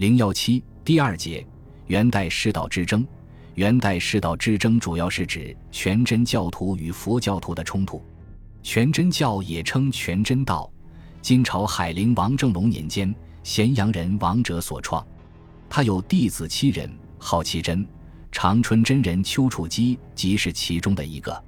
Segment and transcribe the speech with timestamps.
[0.00, 1.46] 零幺七第二节
[1.88, 3.06] 元代世道之争。
[3.56, 8.02] 元代世道之争主要是指全真教徒与佛教徒的冲突。
[8.62, 10.72] 全真教也称全真道，
[11.20, 15.06] 金朝海陵王正隆年间，咸阳人王者所创。
[15.68, 17.86] 他有弟子七人，号其真。
[18.32, 21.44] 长春真人丘处机即是其中的一个。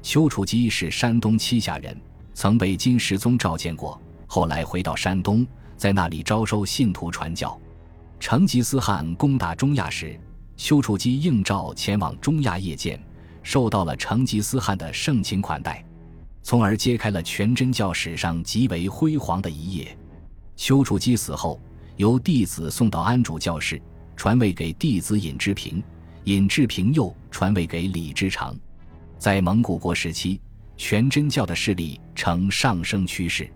[0.00, 1.94] 丘处机是山东栖霞人，
[2.32, 5.46] 曾被金世宗召见过，后来回到山东，
[5.76, 7.60] 在那里招收信徒传教。
[8.20, 10.20] 成吉思汗攻打中亚时，
[10.54, 13.02] 丘处机应召前往中亚谒见，
[13.42, 15.82] 受到了成吉思汗的盛情款待，
[16.42, 19.96] 从而揭开了全真教史上极为辉煌的一页。
[20.54, 21.58] 丘处机死后，
[21.96, 23.80] 由弟子送到安主教室，
[24.14, 25.82] 传位给弟子尹志平，
[26.24, 28.54] 尹志平又传位给李之常。
[29.18, 30.38] 在蒙古国时期，
[30.76, 33.50] 全真教的势力呈上升趋势。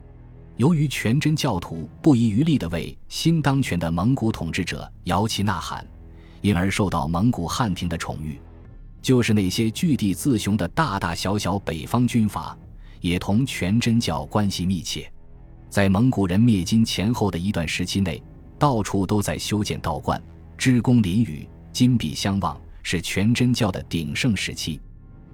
[0.57, 5.85] 由于全真教徒不遗余力地为新当权的蒙古统治者摇旗呐喊，
[6.43, 8.39] 因而受到蒙古汉廷的宠誉。
[9.03, 12.56] 就是那些据地自雄的大大小小北方军阀，
[13.01, 15.11] 也同全真教关系密切。
[15.69, 18.23] 在蒙古人灭金前后的一段时期内，
[18.56, 20.23] 到处都在修建道观，
[20.56, 24.81] 支宫林宇，金碧相望，是全真教的鼎盛时期。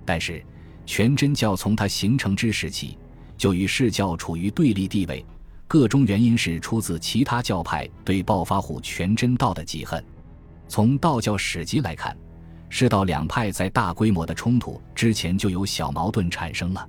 [0.07, 0.43] 但是，
[0.87, 2.97] 全真教从它形成之时起。
[3.41, 5.25] 就与释教处于对立地位，
[5.67, 10.05] 各中原因是出自其他教派对暴发户全真道的嫉恨。
[10.69, 12.15] 从道教史籍来看，
[12.69, 16.87] 释道两派在大规模的冲突之前就有小矛盾产生了。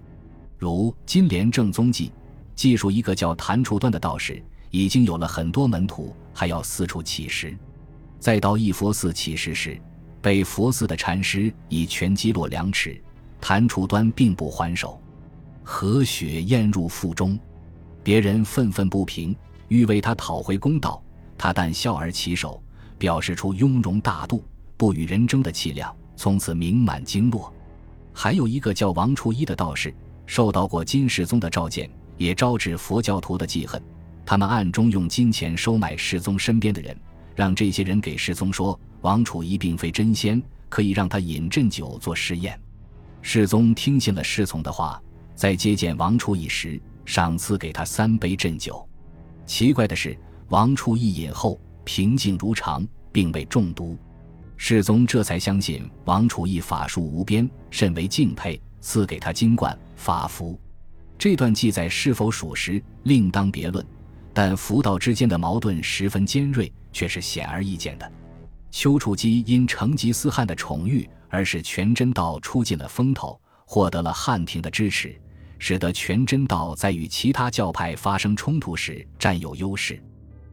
[0.58, 2.09] 如《金莲正宗记》
[2.53, 7.58] 记述，一个叫谭处端的道士已经有了很多门徒，还要四处乞食。
[8.19, 9.80] 在到一佛寺乞食时，
[10.21, 13.02] 被佛寺的禅师以拳击落两尺，
[13.39, 15.02] 谭处端并不还手。
[15.64, 17.40] 何雪咽入腹中，
[18.04, 19.36] 别人愤愤不平，
[19.67, 21.02] 欲为他讨回公道，
[21.38, 22.62] 他但笑而起手，
[22.98, 24.44] 表示出雍容大度、
[24.76, 27.54] 不与人争的气量，从此名满经络。
[28.14, 29.94] 还有一个叫王初一的道士，
[30.26, 33.82] 受到过金世宗的召见，也招致佛教徒的记恨。
[34.26, 36.98] 他们暗中用金钱收买世宗身边的人，
[37.36, 42.60] 让这些人给世宗说王楚一并非真仙，可以让他饮鸩酒做试验。
[43.21, 45.02] 世宗听信了侍从的话。
[45.41, 48.87] 在接见王处一时，赏赐给他三杯鸩酒。
[49.47, 50.15] 奇怪的是，
[50.49, 53.97] 王处一饮后平静如常，并未中毒。
[54.55, 60.61] 世宗这才相信王处一法术无边，甚为敬佩，赐给他金冠法服。
[61.17, 63.83] 这段记载是否属实，另当别论。
[64.35, 68.11] 但佛道之间的矛盾十分尖锐，却是显而易见的。
[68.69, 75.19] 丘处机因成吉思汗的宠遇，而使全真道出尽了风头，获得了汉廷的支持。
[75.64, 80.02] 使得全真道在与其他教派发生冲突时占有优势。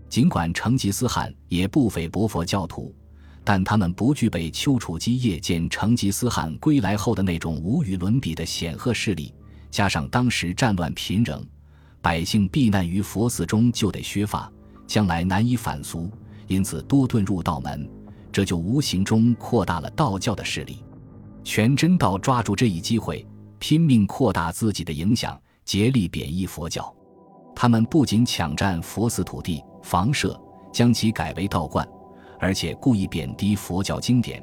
[0.07, 2.95] 尽管成吉思汗也不菲薄佛教徒，
[3.43, 9.35] 但他们不具备丘处机夜见成吉思汗归来后的那种无与伦比的显赫势力。
[9.71, 11.43] 加上当时战乱频仍，
[12.03, 14.53] 百姓避难于佛寺中就得削发，
[14.87, 16.11] 将来难以反俗，
[16.49, 17.89] 因此多遁入道门，
[18.31, 20.85] 这就无形中扩大了道教的势力。
[21.43, 23.27] 全真道抓住这一机会。
[23.59, 26.95] 拼命扩大自己的影响，竭力贬义佛教。
[27.55, 30.41] 他们不仅抢占佛寺土地、房舍，
[30.73, 31.87] 将其改为道观，
[32.39, 34.43] 而且故意贬低佛教经典，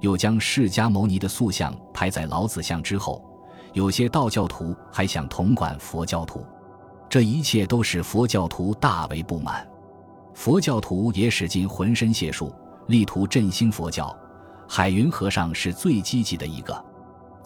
[0.00, 3.24] 又将释迦牟尼的塑像排在老子像之后。
[3.72, 6.44] 有些道教徒还想统管佛教徒，
[7.10, 9.68] 这一切都使佛教徒大为不满。
[10.34, 12.52] 佛教徒也使尽浑身解数，
[12.88, 14.16] 力图振兴佛教。
[14.68, 16.85] 海云和尚是最积极的一个。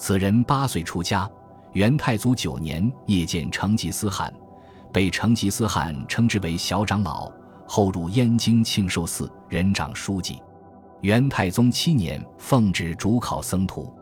[0.03, 1.31] 此人八岁出家，
[1.73, 4.33] 元太祖九年谒见成吉思汗，
[4.91, 7.31] 被成吉思汗称之为小长老，
[7.67, 10.41] 后入燕京庆寿寺任长书记。
[11.03, 13.93] 元太宗七年奉旨主考僧徒，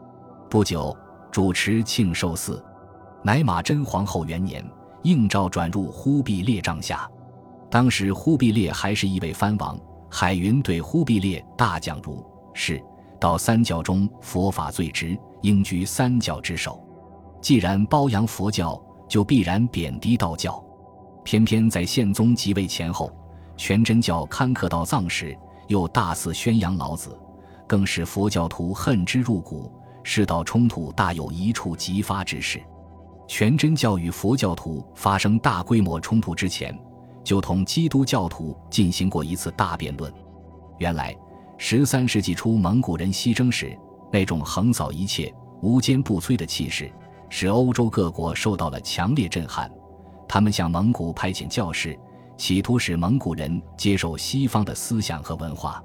[0.48, 0.96] 不久
[1.32, 2.64] 主持庆寿寺。
[3.24, 4.64] 乃马真皇后元年
[5.02, 7.10] 应召转入忽必烈帐下，
[7.68, 9.76] 当时忽必烈还是一位藩王。
[10.08, 12.24] 海云对忽必烈大讲如
[12.54, 12.80] 是。
[13.20, 16.82] 到三教中，佛法最直，应居三教之首。
[17.40, 20.62] 既然褒扬佛教，就必然贬低道教。
[21.24, 23.12] 偏偏在宪宗即位前后，
[23.56, 25.36] 全真教刊刻到藏时，
[25.66, 27.18] 又大肆宣扬老子，
[27.66, 29.72] 更使佛教徒恨之入骨。
[30.02, 32.60] 世道冲突大有一触即发之势。
[33.26, 36.78] 全真教与佛教徒发生大规模冲突之前，
[37.22, 40.12] 就同基督教徒进行过一次大辩论。
[40.78, 41.14] 原来。
[41.60, 43.76] 十三世纪初，蒙古人西征时，
[44.12, 46.90] 那种横扫一切、无坚不摧的气势，
[47.28, 49.70] 使欧洲各国受到了强烈震撼。
[50.26, 51.98] 他们向蒙古派遣教士，
[52.36, 55.82] 企图使蒙古人接受西方的思想和文化。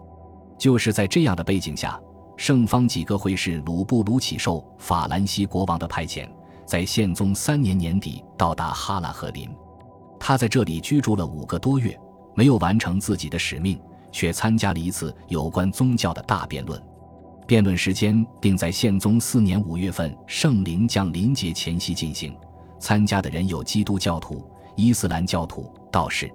[0.58, 2.00] 就是在这样的背景下，
[2.38, 6.30] 圣方几个会士鲁布鲁起受法兰西国王的派遣，
[6.66, 9.50] 在宪宗三年年底到达哈拉赫林。
[10.20, 12.00] 他在这里居住了五个多月，
[12.36, 13.78] 没有完成自己的使命，
[14.12, 16.82] 却参加了一次有关宗教的大辩论。
[17.54, 22.36] 辩论时间定在宪宗四年五月份圣灵降临节前夕进行。
[22.80, 24.44] 参加的人有基督教徒、
[24.76, 26.28] 伊斯兰教徒、道士。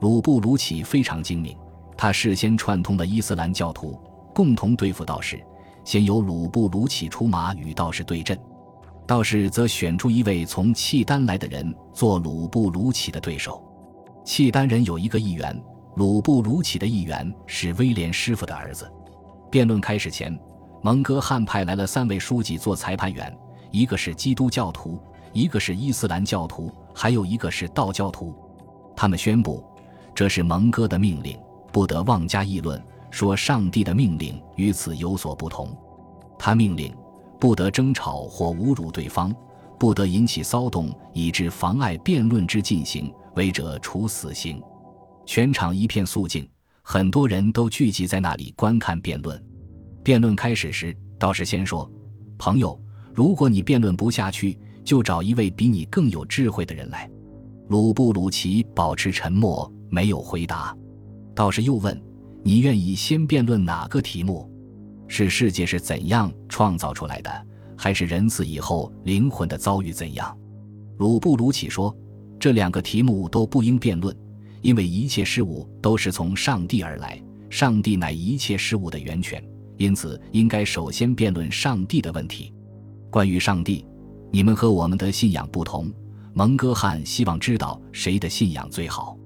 [0.00, 1.56] 鲁布鲁起非常精明，
[1.96, 3.98] 他事先串通了伊斯兰教徒，
[4.34, 5.42] 共同对付道士。
[5.82, 8.38] 先由鲁布鲁起出马与道士对阵，
[9.06, 13.64] 道士则选出一位从契丹来的人做鲁布鲁起的对手。
[14.26, 15.58] 契丹人有一个议员，
[15.96, 18.86] 鲁布鲁起的议员是威廉师傅的儿子。
[19.50, 20.38] 辩论开始前，
[20.82, 23.36] 蒙哥汗派来了三位书记做裁判员，
[23.70, 24.98] 一个是基督教徒。
[25.32, 28.34] 一个是伊斯兰教徒，还有一个是道教徒。
[28.96, 29.64] 他们宣布，
[30.12, 31.38] 这是蒙哥的命令，
[31.72, 32.82] 不得妄加议论。
[33.12, 35.68] 说上帝的命令与此有所不同。
[36.36, 36.92] 他命令，
[37.38, 39.32] 不得争吵或侮辱对方，
[39.78, 44.60] 不得引起骚动以致妨碍辩论之进行，违者处死刑。
[45.26, 46.48] 全场一片肃静，
[46.82, 49.40] 很多人都聚集在那里观看辩论。
[50.02, 51.90] 辩论开始时，道士先说
[52.38, 52.80] ：“朋友，
[53.14, 57.08] 如果你辩论不下去。”就找一位比你更有智慧的人来。
[57.68, 60.76] 鲁布鲁奇保持沉默，没有回答。
[61.34, 62.02] 道士又问
[62.42, 64.50] ：“你愿意先辩论哪个题目？
[65.06, 67.30] 是世界是怎样创造出来的，
[67.76, 70.36] 还是人死以后灵魂的遭遇怎样？”
[70.98, 71.94] 鲁布鲁奇说
[72.40, 74.16] ：“这两个题目都不应辩论，
[74.62, 79.44] 因为一切事物都是从上帝而来，上帝乃一切事物的源泉，
[79.80, 82.54] 因此应该首先辩论上帝的问题。
[83.10, 83.84] 关于上帝。”
[84.32, 85.92] 你们和我们的信仰不同，
[86.34, 89.18] 蒙哥汗希望知道谁的信仰最好。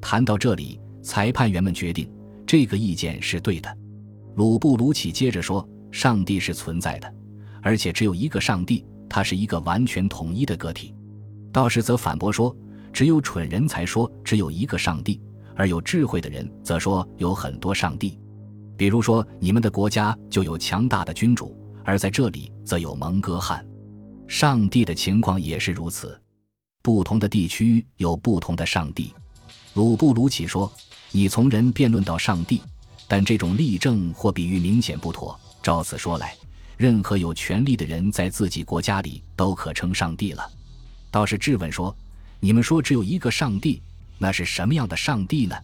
[0.00, 2.08] 谈到这里，裁判员们决定
[2.46, 3.76] 这个意见是对的。
[4.36, 7.12] 鲁布鲁奇接着说：“上帝是存在的，
[7.62, 10.94] 而且只有一个上帝，他是一个完全统一的个体。”
[11.50, 12.56] 道士则反驳说
[12.92, 15.20] ：“只有蠢人才说只有一个上帝，
[15.56, 18.16] 而有智慧的人则说有很多上帝。
[18.76, 23.64] 比如说，你们的国家就有强大的君主，而在这里则有蒙哥汗。”
[24.26, 26.20] 上帝的情况也是如此，
[26.82, 29.12] 不同的地区有不同的上帝。
[29.74, 30.72] 鲁布鲁起说
[31.12, 32.62] ：“你从人辩论到上帝，
[33.06, 35.38] 但这种例证或比喻明显不妥。
[35.62, 36.36] 照此说来，
[36.76, 40.50] 任何有权力的人在自己国家里都可称上帝了。”
[41.10, 41.94] 道士质问说
[42.40, 43.80] ：“你们说只有一个上帝，
[44.18, 45.54] 那是什么样的上帝呢？”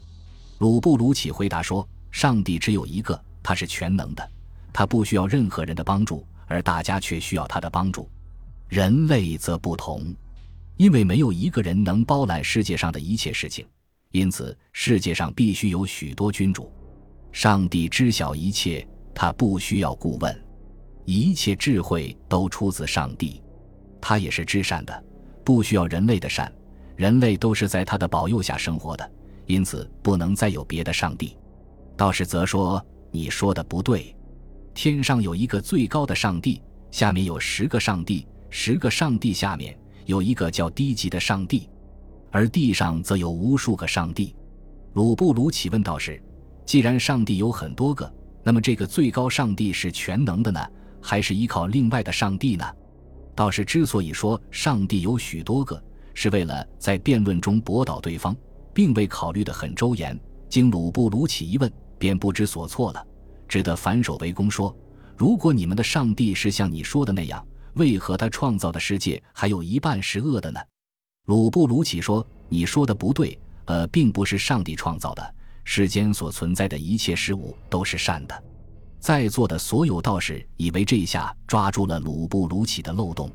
[0.58, 4.30] 鲁布鲁起回答说：“上帝只有一个，他是全能的，
[4.72, 8.08] 他不需要任何人的帮助，而大家却需要他的帮助。”
[8.68, 10.14] 人类则不同，
[10.76, 13.66] 因为没有一个人能包揽世界上的一切事情，
[14.12, 16.72] 因此世界上必须有许多君主。
[17.32, 20.44] 上帝知晓一切，他不需要顾问，
[21.04, 23.42] 一切智慧都出自上帝，
[24.00, 25.04] 他也是至善的，
[25.44, 26.52] 不需要人类的善，
[26.94, 29.10] 人类都是在他的保佑下生活的，
[29.46, 31.36] 因此不能再有别的上帝。
[32.00, 32.82] 道士则说
[33.12, 34.16] ：“你说的不对，
[34.72, 41.68] 天上有一个最高的上帝，下面有十个上帝。”十个上帝下面有一个较低级的上帝，
[42.30, 44.34] 而地上则有无数个上帝。
[44.94, 46.18] 鲁布鲁起问道士
[46.64, 48.10] ：“既然上帝有很多个，
[48.42, 50.58] 那么这个最高上帝是全能的呢，
[51.02, 52.64] 还是依靠另外的上帝呢？”
[53.36, 55.78] 道士之所以说上帝有许多个，
[56.14, 58.34] 是为了在辩论中驳倒对方，
[58.72, 60.18] 并未考虑得很周延。
[60.48, 63.06] 经鲁布鲁起一问，便不知所措了，
[63.46, 64.74] 只得反手为攻说
[65.16, 70.58] ：“如果你们的上帝是像你说的那样，”为何他创造的世界还有一半是恶的呢？
[71.26, 78.44] 鲁布鲁起说：“你说的不对，呃，并不是上帝创造的，世间所存在的一切事物都是善的。”
[78.98, 83.30] 在座的所有道士以为这一下抓住了鲁布鲁起的漏洞，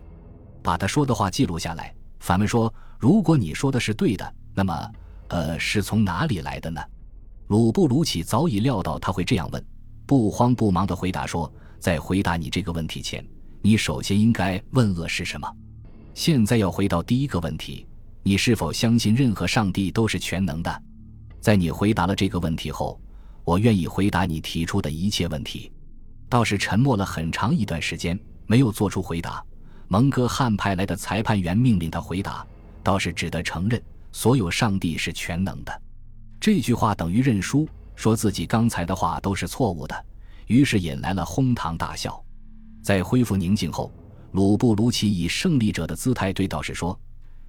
[0.61, 4.91] 把他说的话记录下来，反问说：“如果你说的是对的，那么，
[5.29, 6.81] 呃，是从哪里来的呢？”
[7.47, 9.63] 鲁布鲁奇早已料到他会这样问，
[10.07, 13.23] 不慌不忙地回答说：“在回答你这个问题前。”
[13.61, 15.51] 你首先应该问恶是什么？
[16.13, 17.85] 现在要回到第一个问题：
[18.23, 20.83] 你是否相信任何上帝都是全能的？
[21.39, 22.99] 在你回答了这个问题后，
[23.43, 25.71] 我愿意回答你提出的一切问题。
[26.29, 29.43] 道士沉默了很长一段时间，没有做出回答。
[29.87, 32.45] 蒙哥汉派来的裁判员命令他回答，
[32.81, 35.81] 道士只得承认所有上帝是全能的。
[36.45, 40.05] 这句话等于认输，说自己刚才的话都是错误的，
[40.45, 42.23] 于是引来了哄堂大笑。
[42.83, 43.91] 在恢复宁静后，
[44.33, 46.95] 鲁布鲁奇以胜利者的姿态对道士说：“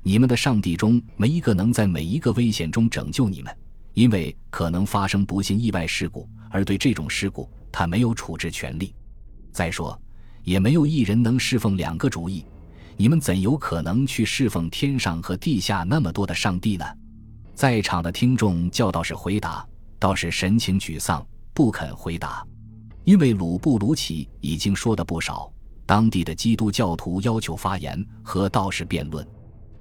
[0.02, 3.54] 你们的上帝中没一个能在每一个危险中拯救你们，
[3.92, 8.94] 因为可能发生不幸意外事故，而对这种事故他没有处置权利。
[9.52, 10.00] 再说，
[10.42, 12.46] 也没有一人能侍奉两个主意，
[12.96, 16.86] 你们怎有可能去侍奉天上和地下那么多的上帝呢？
[17.56, 19.66] 在场的听众叫道士回答，
[19.98, 22.46] 道士神情沮丧，不肯回答，
[23.04, 25.50] 因为鲁布鲁奇已经说的不少。
[25.86, 29.26] 当地的基督教徒要求发言和道士辩论。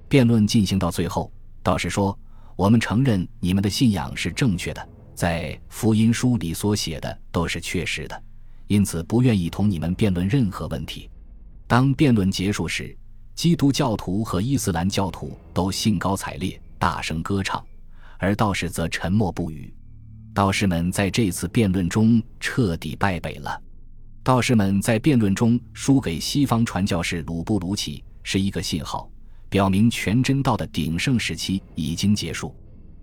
[0.08, 1.30] 辩论进行到最后，
[1.62, 2.18] 道士说
[2.56, 8.22] ：“我们承认你们的信仰是正确的，在福音书里所写的都是确实的，
[8.68, 11.10] 因此不愿意同你们辩论任何问题。”
[11.68, 12.96] 当辩论结束时，
[13.34, 17.64] 基督教徒和伊斯兰教徒都兴高采烈、大声歌唱，
[18.18, 19.72] 而道士则沉默不语。
[20.34, 23.60] 道士们在这次辩论中彻底败北了。
[24.22, 29.10] 道士们在辩论中输给西方传教士鲁布鲁奇，是一个信号。
[29.48, 32.54] 表明全真道的鼎盛时期已经结束。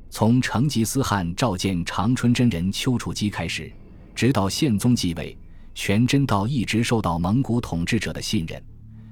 [0.09, 3.71] 从成吉思汗召见长春真人丘处机开始，
[4.13, 5.35] 直到宪宗继位，
[5.73, 8.61] 全真道一直受到蒙古统治者的信任。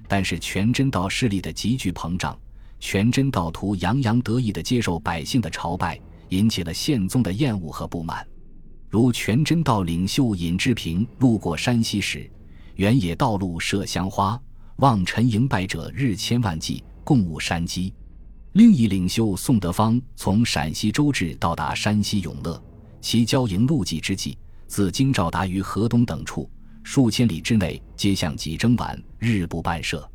[0.08, 2.38] 但是全真道势力的急剧膨胀，
[2.82, 5.98] 全真道徒洋洋得意地接受百姓的朝拜，
[6.30, 8.28] 引起了宪宗的厌恶和不满。
[8.90, 12.30] 如全真道领袖尹志平路过山西时，
[12.76, 14.38] 原野道路设香花，
[14.78, 16.84] 望尘迎拜者日千万计。
[17.04, 17.92] 共舞山鸡。
[18.54, 22.64] 另一领袖宋德芳从陕西周至到达山西永乐，
[23.02, 26.50] 其交营路迹之际，自京兆达于河东等处，
[26.84, 30.11] 数千里之内皆向己征晚，日不半舍。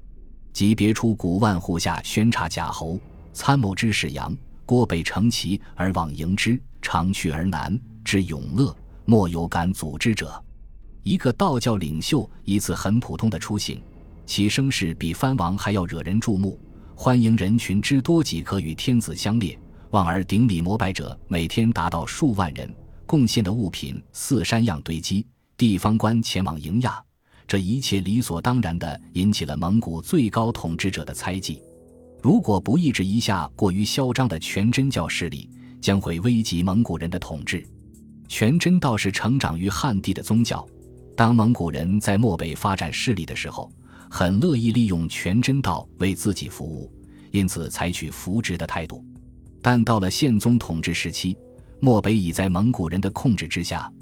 [0.56, 2.98] 即别出古万户下宣察贾侯
[3.34, 4.34] 参谋之使杨
[4.64, 10.42] 郭北乘骑而往迎之，长去而南至永乐，莫有敢阻之者。
[11.02, 13.82] 一个道教领袖一次很普通的出行，
[14.24, 16.58] 其声势比藩王还要惹人注目。
[16.94, 19.58] 欢迎人群之多，即可与天子相列。
[19.90, 25.26] 望而顶礼膜拜者每天达到数万人，贡献的物品似山样堆积。
[25.58, 26.98] 地方官前往迎迓，
[27.46, 31.62] 这一切理所当然地引起了蒙古最高统治者的猜忌。
[32.22, 35.48] 如果不抑制一下过于嚣张的全真教势力，
[35.80, 37.66] 将会危及蒙古人的统治。
[38.28, 40.66] 全真道是成长于汉地的宗教，
[41.16, 43.70] 当蒙古人在漠北发展势力的时候。
[44.08, 46.90] 很乐意利用全真道为自己服务，
[47.32, 49.04] 因此采取扶植的态度。
[49.60, 51.36] 但到了宪宗统治时期，
[51.80, 53.92] 漠北已在蒙古人的控制之下，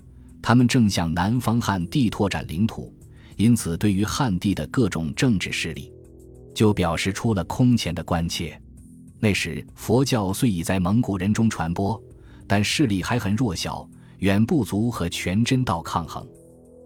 [0.43, 2.93] 他们正向南方汉地拓展领土，
[3.37, 5.93] 因此对于汉地的各种政治势力，
[6.55, 8.61] 就表示出了空前的关切。
[9.19, 12.03] 那时佛教虽已在蒙古人中传播，
[12.47, 13.89] 但势力还很弱小，
[14.19, 16.27] 远不足和全真道抗衡。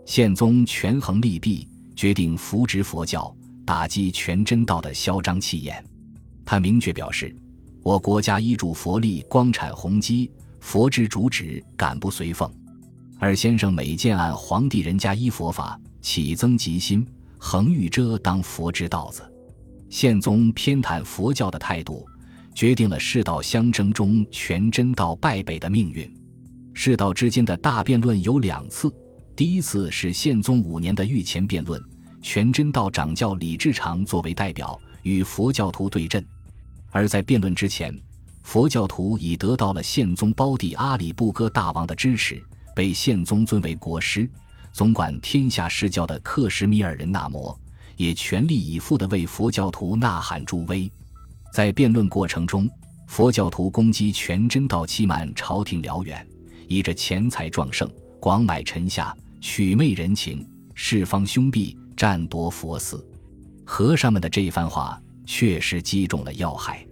[0.06, 1.68] 宪宗权衡利弊。
[1.98, 3.36] 决定扶植佛教，
[3.66, 5.84] 打击全真道的嚣张气焰。
[6.44, 7.34] 他明确表示
[7.82, 12.48] ：“我国家依主佛力，光产弘基，佛之主旨，敢不随奉？
[13.18, 15.76] 而先生每见按皇帝人家依佛法，
[16.08, 19.30] 启增吉心，恒欲遮当佛之道子。”
[19.90, 22.06] 宪宗偏袒佛教的态度，
[22.54, 26.10] 决定了世道相争中全真道败北的命运。
[26.72, 28.90] 世道之间的大辩论有两次。
[29.36, 31.78] 第一次是宪宗五年的御前辩论，
[32.22, 36.26] 全真道掌教李志长作为代表与佛教徒对阵。
[36.90, 37.94] 而在辩论之前，
[38.42, 42.42] 佛教徒已得到了宪宗胞弟阿里不哥大王的支持，
[42.74, 44.26] 被宪宗尊为国师，
[44.78, 47.58] 总管天下释教的克什米尔人纳摩
[47.96, 50.88] 也全力以赴地为佛教徒呐喊助威。
[51.52, 52.70] 在辩论过程中，
[53.08, 56.24] 佛教徒攻击全真道欺瞒朝廷辽远，
[56.68, 59.12] 以着钱财壮盛，广买臣下。
[59.40, 63.04] 取媚人情，释放兄弟，占夺佛寺。
[63.64, 66.86] 和尚们的这番话确实击中了要害。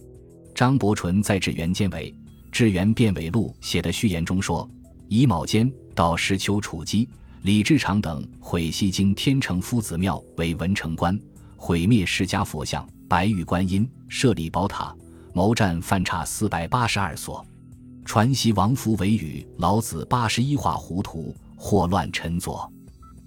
[0.57, 2.13] 张伯淳在《致元监委
[2.51, 4.69] 致元辩伪录》写的序言中说
[5.07, 7.09] ：“乙卯间，到石丘处机，
[7.47, 11.17] 李志长等毁西京天成夫子庙为文成观，
[11.57, 14.93] 毁灭释迦佛像、白玉观音，设立宝塔，
[15.33, 17.47] 谋占犯差四百八十二所，
[18.05, 22.69] 传习王符为语，老子八十一画糊涂。”祸乱臣佐，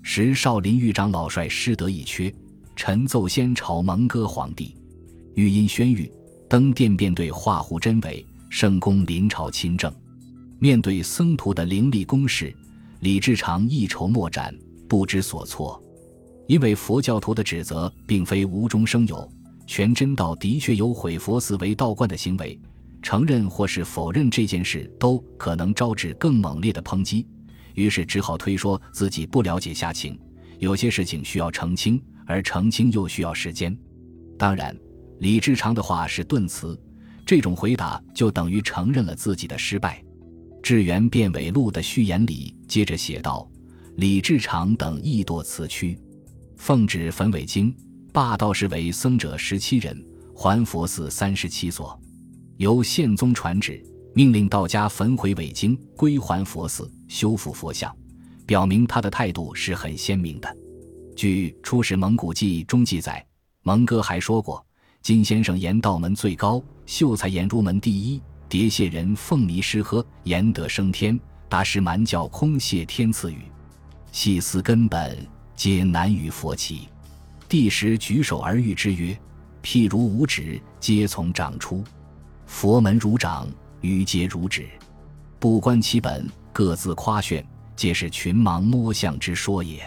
[0.01, 2.29] 时少林狱长老帅师德一缺，
[2.75, 4.75] 臣奏先朝蒙哥皇帝，
[5.35, 6.11] 欲因宣谕，
[6.49, 9.89] 登殿便对画虎真伪，圣公临朝亲政。
[10.59, 12.53] 面对僧徒的凌厉攻势，
[12.99, 14.53] 李志长一筹莫展，
[14.87, 15.81] 不知所措。
[16.47, 19.31] 因为佛教徒的指责并非无中生有，
[19.65, 22.59] 全真道的确有毁佛寺为道观的行为，
[23.01, 27.25] 承认或是否认这件事都可能招致更猛烈的抨击。
[27.75, 30.19] 于是只好推说自己不了解下情，
[30.57, 33.77] 有些事情需要澄清，而澄清又需要时间。
[34.37, 34.75] 当然，
[35.19, 36.77] 李志长的话是顿词，
[37.25, 40.03] 这种回答就等于承认了自己的失败。
[40.61, 43.49] 智源变伪录的序言里接着写道
[43.97, 45.97] ：“李志长等亦堕此区，
[46.57, 47.75] 奉旨焚伪经，
[48.13, 51.99] 罢道士为僧者十七人，还佛寺三十七所。
[52.57, 53.81] 由宪宗传旨，
[54.13, 57.95] 命令道家焚毁伪经，归还佛寺，修复佛像，
[58.45, 60.57] 表明他的态度是很鲜明的。
[61.15, 63.25] 据《出使蒙古记》中记载，
[63.63, 64.63] 蒙哥还说过
[65.01, 71.17] ：“金先生言道门最高，秀才言入门第一。”叠谢人奉迷失喝，言得升天。
[71.47, 73.43] 大师蛮教空谢天赐语，
[74.11, 75.17] 细思根本，
[75.55, 76.89] 皆难于佛起。
[77.47, 79.15] 第时举手而喻之曰
[79.61, 81.83] ：“譬如五指，皆从掌出；
[82.47, 83.47] 佛门如掌，
[83.81, 84.67] 于皆如指。
[85.39, 89.81] 不观其本，各自夸炫，皆是群盲摸象之说也。”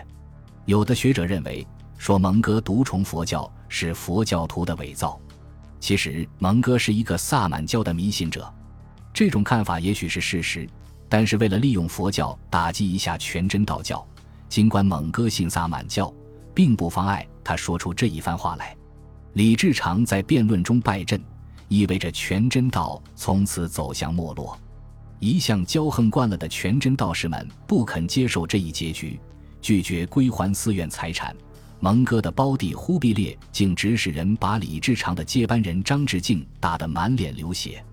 [0.66, 1.66] 有的学者认为，
[1.98, 5.20] 说蒙哥独崇佛教是佛教徒的伪造。
[5.82, 8.48] 其实蒙哥是一个萨满教的迷信者，
[9.12, 10.64] 这种看法也许是事实，
[11.08, 14.06] 但是为了利用佛教打击一下全真道教，
[14.48, 16.14] 尽管蒙哥信萨满教，
[16.54, 18.76] 并不妨碍他说出这一番话来。
[19.32, 21.20] 李志长在辩论中败阵，
[21.66, 24.56] 意味着全真道从此走向没落。
[25.18, 29.18] 一向骄横惯了的全真道士们不肯接受这一结局，
[29.60, 31.34] 拒绝归还寺院财产。
[31.84, 37.84] 蒙哥的胞弟忽必烈竟指使人把李志长的接班人张志敬打得满脸流血。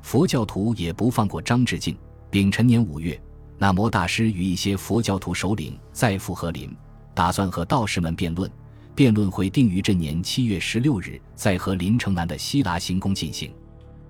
[0.00, 1.94] 佛教徒也不放过张志敬。
[2.30, 3.20] 丙辰年五月，
[3.58, 6.74] 那摩大师与一些佛教徒首领再赴和林，
[7.12, 8.50] 打算和道士们辩论。
[8.94, 13.52] 辩论会定于这年七月十六日在和林城南的西拉行宫进行。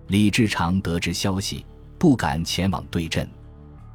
[0.06, 1.66] 李志长得知消息，
[1.98, 3.28] 不敢前往对阵，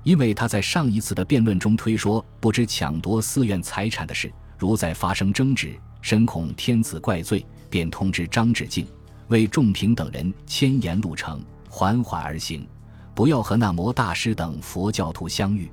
[0.04, 4.30] 因为他在上一次的辩论中推说不知抢夺寺院财产的事。
[4.62, 8.86] 如再发生争执，深恐天子怪罪，便通知张志敬，
[9.30, 12.68] 为仲平等人牵沿路程，缓缓而行，
[13.15, 15.68] 不要和那摩大师等佛教徒相遇。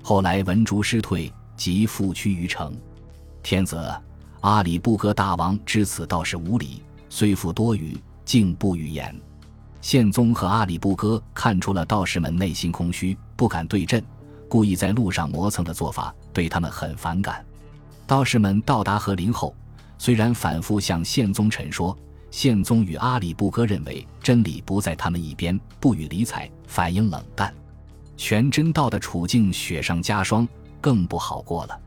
[0.00, 2.72] 后来文竹师退，即复趋于城。
[3.42, 3.92] 天子
[4.42, 9.12] 阿里不哥大王知此道是无礼，虽复多语，竟不语言。
[9.80, 14.00] 宪宗和阿里不哥看出了道士们内心空虚，不敢对阵，
[14.48, 17.44] 故意在路上磨蹭的做法，对他们很反感。
[18.10, 19.54] 道士们到达和林后，
[19.96, 21.96] 虽然反复向宪宗陈说，
[22.32, 27.54] 宪宗与阿里不哥认为真理不在他们一边，不予理睬，反应冷淡。
[28.16, 30.44] 全真道的处境雪上加霜，
[30.80, 31.80] 更不好过了。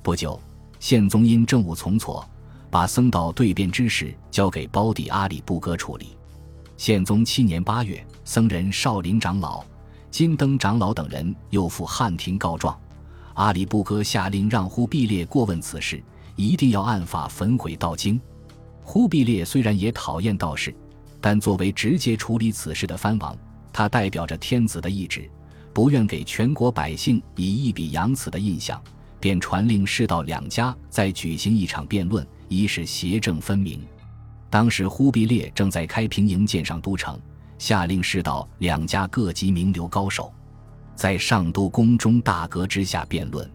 [0.00, 0.40] 不久，
[0.78, 2.24] 宪宗因政务从错，
[2.70, 6.16] 把僧道对辩之事交给胞弟阿里不哥处理。
[6.76, 9.64] 宪宗七年八月，僧人少林长老、
[10.08, 12.78] 金灯长老等人又赴汉庭告状。
[13.34, 16.02] 阿里不哥下令让忽必烈过问此事，
[16.36, 18.20] 一定要按法焚毁道经。
[18.82, 20.74] 忽必烈虽然也讨厌道士，
[21.20, 23.36] 但作为直接处理此事的藩王，
[23.72, 25.28] 他代表着天子的意志，
[25.72, 28.80] 不愿给全国百姓以一笔扬此的印象，
[29.18, 33.82] 便传令世道两家再举行一场辩论，以示邪正分明。
[34.48, 37.18] 当时忽必烈正在开平营建上都城，
[37.58, 40.32] 下令世道两家各级名流高手。
[40.94, 43.50] 在上都宫中大阁之下辩论，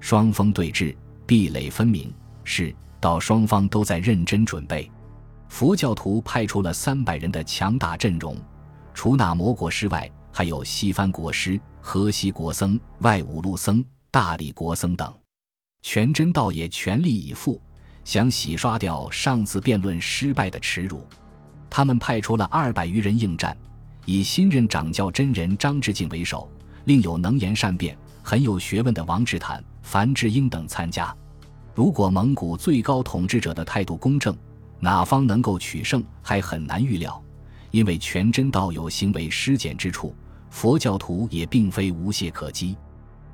[0.00, 2.12] 双方对峙，壁垒分明。
[2.42, 4.90] 是到双方都在认真准备。
[5.48, 8.36] 佛教徒派出了三百人的强大阵容，
[8.94, 15.12] 除那摩国师外，还有西番国师、河西国僧、外五路僧、大理国僧等。
[15.82, 17.60] 全真道也全力以赴，
[18.04, 21.06] 想洗刷掉上次辩论失败的耻辱。
[21.68, 23.56] 他们派出了二百余人应战，
[24.06, 26.50] 以新任掌教真人张志敬为首。
[26.84, 31.14] 另有能言善辩、很有学问的王志坦、樊志英等参加。
[31.74, 34.36] 如果蒙古最高统治者的态度公正，
[34.78, 37.22] 哪方能够取胜还很难预料。
[37.70, 40.14] 因为全真道有行为失检之处，
[40.50, 42.76] 佛教徒也并非无懈可击。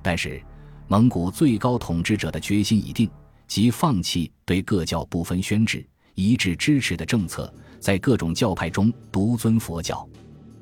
[0.02, 0.42] 但是，
[0.88, 3.08] 蒙古最高统治者的决心已定，
[3.48, 10.06] 即放弃对各教不分宣制、一致支持的政策，在各种教派中独尊佛教。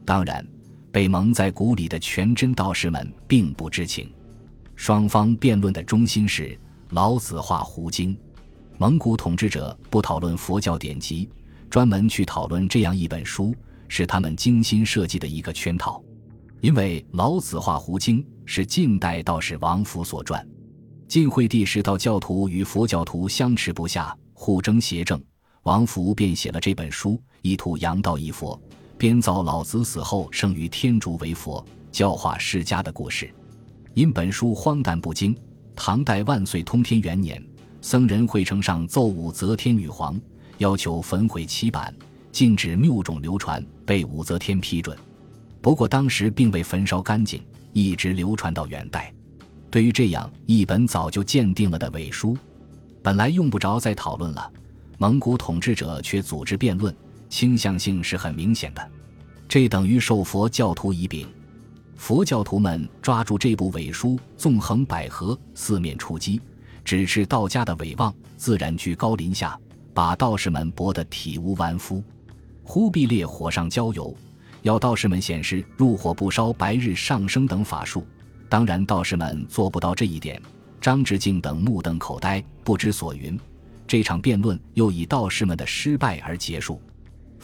[0.05, 0.47] 当然。
[0.95, 4.09] 被蒙在鼓里的全真道士们并不知情。
[4.77, 6.57] 双方辩论的中心是
[6.91, 8.17] 老子化胡经。
[8.79, 11.29] 蒙古统治者不讨论佛教典籍，
[11.69, 13.53] 专门去讨论这样一本书，
[13.89, 16.01] 是他们精心设计的一个圈套。
[16.61, 20.47] 因为老子化胡经是近代道士王福所传。
[21.09, 25.21] 晋惠帝时，道教徒与佛教徒相持不下，互争邪正，
[25.65, 28.57] 王福便写了这本书，意图扬道一佛。
[28.97, 33.33] 编造老子死后生于天竺为佛，教化世家的故事。
[33.93, 35.37] 因本书荒诞不经，
[35.77, 37.43] 唐代万岁通天元年，
[37.81, 40.21] 僧人会呈上奏武则天女皇，
[40.59, 41.95] 要求焚毁七版，
[42.33, 44.97] 禁止谬种流传，被武则天批准。
[45.61, 49.13] 不过当时并未焚烧干净，一直流传到元代。
[49.71, 52.37] 对于这样一本早就鉴定了的伪书，
[53.03, 54.51] 本来用不着再讨论了。
[54.99, 56.95] 蒙古统治者却组织辩论，
[57.35, 58.91] 倾向性是很明显的。
[59.49, 61.27] 这等于受佛教徒以柄。
[61.97, 66.41] 佛教徒们抓住这部伪书，纵横捭阖，四面出击，
[66.85, 69.59] 只是道家的伪妄，自然居高临下，
[69.93, 72.01] 把道士们驳得体无完肤。
[72.63, 74.17] 忽必烈火上浇油，
[74.63, 78.07] 要道士们显示入火不烧、白日上升等法术。
[78.49, 80.41] 当然，道士们做不到这一点。
[80.81, 83.37] 张之敬等目瞪口呆，不知所云。
[83.89, 86.81] 这场辩论又以道士们的失败而结束。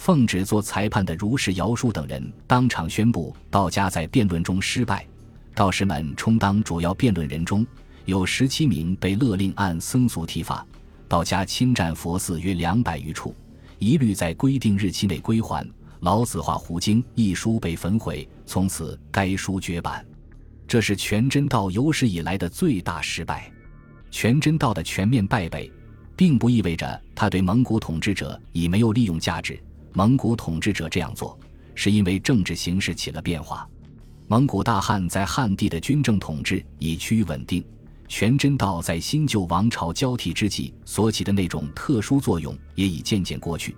[0.01, 5.07] 奉旨做裁判的儒士姚叔等人当场宣布，道家在辩论中失败。
[5.55, 7.67] 道士们充当主要辩论人中，
[8.07, 10.67] 有十七名被勒令按僧俗剃发。
[11.07, 13.35] 道家侵占佛寺约两百余处，
[13.79, 15.71] 一律在规定日期内归还。
[16.01, 20.03] 老子画胡经一书被焚毁，从此该书绝版。
[20.67, 23.53] 这是全真道有史以来的最大失败。
[24.11, 25.71] 全真道的全面败北，
[26.17, 29.63] 并不意味着他对蒙古统治者已没有利用价值。
[29.93, 31.39] 蒙古统治者这样做，
[31.75, 33.69] 是因为政治形势起了变化。
[34.29, 37.65] 蒙古大汗在汉地的军政统治已趋于稳定，
[38.07, 43.77] 全真道在新旧王朝交替之际所起的那种特殊作用也已渐渐过去。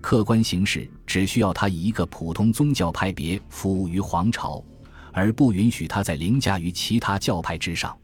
[0.00, 4.64] 客观形势只需要他以一个普通宗教派别服务于皇朝，
[5.12, 7.94] 而不允许他在凌驾于其他教派之上。